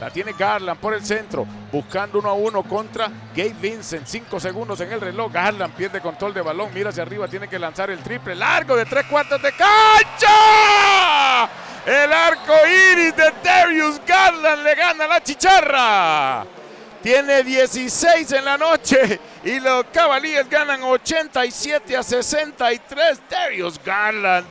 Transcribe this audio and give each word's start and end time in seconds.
La 0.00 0.10
tiene 0.10 0.34
Garland 0.38 0.78
por 0.78 0.92
el 0.92 1.04
centro, 1.04 1.46
buscando 1.72 2.18
uno 2.18 2.28
a 2.28 2.34
uno 2.34 2.62
contra 2.62 3.08
Gabe 3.34 3.54
Vincent. 3.58 4.06
Cinco 4.06 4.38
segundos 4.38 4.78
en 4.80 4.92
el 4.92 5.00
reloj. 5.00 5.32
Garland 5.32 5.72
pierde 5.74 6.02
control 6.02 6.34
de 6.34 6.42
balón, 6.42 6.68
mira 6.74 6.90
hacia 6.90 7.02
arriba, 7.02 7.26
tiene 7.28 7.48
que 7.48 7.58
lanzar 7.58 7.88
el 7.90 8.00
triple 8.00 8.34
largo 8.34 8.76
de 8.76 8.84
tres 8.84 9.06
cuartos 9.06 9.40
de 9.40 9.52
cancha. 9.52 10.28
El 11.86 12.12
arco 12.12 12.52
iris 12.92 13.16
de 13.16 13.32
Darius 13.42 13.98
Garland 14.06 14.64
le 14.64 14.74
gana 14.74 15.06
la 15.06 15.22
chicharra. 15.22 16.44
Tiene 17.02 17.44
16 17.44 18.32
en 18.32 18.44
la 18.44 18.58
noche 18.58 19.20
y 19.44 19.60
los 19.60 19.84
Cavaliers 19.92 20.50
ganan 20.50 20.82
87 20.82 21.96
a 21.96 22.02
63. 22.02 23.20
Darius 23.30 23.80
Garland 23.84 24.44